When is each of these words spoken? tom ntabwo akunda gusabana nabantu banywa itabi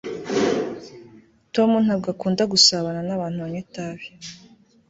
tom 1.53 1.69
ntabwo 1.85 2.07
akunda 2.13 2.43
gusabana 2.53 2.99
nabantu 3.07 3.37
banywa 3.43 3.59
itabi 3.65 4.05